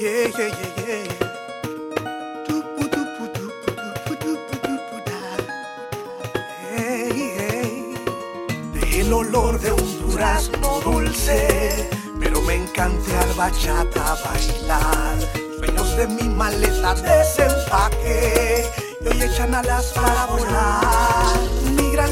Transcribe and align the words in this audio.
El 0.00 0.32
olor 9.12 9.58
de 9.58 9.72
un 9.72 9.98
durazno 9.98 10.80
dulce, 10.84 11.90
pero 12.20 12.40
me 12.42 12.54
encanta 12.54 13.22
al 13.22 13.34
bachata 13.34 14.16
bailar. 14.24 15.18
Sueños 15.58 15.96
de 15.96 16.06
mi 16.06 16.28
maleta 16.28 16.94
desempaque 16.94 18.70
y 19.00 19.08
hoy 19.08 19.22
echan 19.22 19.52
alas 19.52 19.92
para 19.94 20.26
volar. 20.26 21.58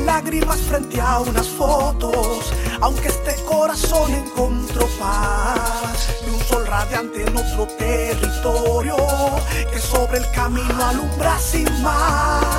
Lágrimas 0.04 0.60
frente 0.60 1.00
a 1.00 1.20
unas 1.20 1.48
fotos, 1.48 2.52
aunque 2.80 3.08
este 3.08 3.34
corazón 3.44 4.12
encontró 4.12 4.86
paz. 4.98 6.10
Y 6.26 6.30
un 6.30 6.40
sol 6.40 6.66
radiante 6.66 7.24
territorio, 7.64 8.96
que 9.72 9.78
sobre 9.78 10.18
el 10.18 10.30
camino 10.32 10.84
alumbra 10.84 11.38
sin 11.38 11.64
más. 11.82 12.55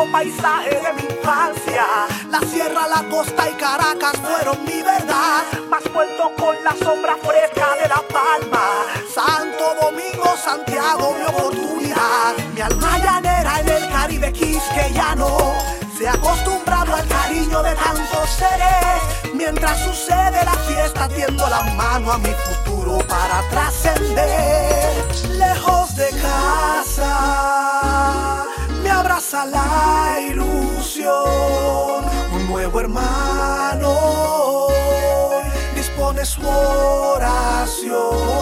Mágico 0.00 0.12
paisaje 0.12 0.70
de 0.70 0.92
mi 0.94 1.02
infancia. 1.14 1.84
La 2.30 2.40
sierra, 2.40 2.86
la 2.88 3.08
costa 3.08 3.48
y 3.48 3.54
Caracas 3.54 4.16
fueron 4.16 4.64
mi 4.64 4.82
verdad. 4.82 5.44
Más 5.68 5.82
vuelto 5.92 6.30
con 6.38 6.54
la 6.64 6.72
sombra 6.72 7.16
fresca 7.16 7.74
de 7.82 7.88
la 7.88 8.02
palma. 8.08 8.86
Santo 9.12 9.64
Domingo, 9.80 10.36
Santiago, 10.36 11.14
mi 11.18 11.24
oportunidad. 11.26 12.36
Mi 12.54 12.60
alma 12.60 12.98
llanera 12.98 13.60
en 13.60 13.68
el 13.68 13.88
Caribe 13.90 14.32
quisqueyano. 14.32 15.54
Se 15.96 16.08
ha 16.08 16.12
acostumbrado 16.12 16.94
al 16.94 17.06
cariño 17.06 17.62
de 17.62 17.74
tantos 17.74 18.30
seres. 18.30 19.34
Mientras 19.34 19.80
sucede 19.80 20.44
la 20.44 20.54
fiesta, 20.68 21.08
tiendo 21.08 21.46
la 21.48 21.62
mano 21.74 22.12
a 22.12 22.18
mi 22.18 22.32
futuro 22.32 22.98
para 23.06 23.42
trascender. 23.50 24.90
Lejos 25.30 25.94
de 25.96 26.10
casa, 26.10 27.19
regresa 29.30 29.46
la 29.46 30.20
ilusión, 30.20 32.04
un 32.32 32.46
nuevo 32.48 32.80
hermano 32.80 34.68
dispone 35.74 36.24
su 36.24 36.42
oración. 36.46 38.39